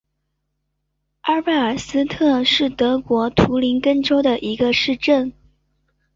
[1.21, 5.31] 埃贝尔斯特是德国图林根州的一个市镇。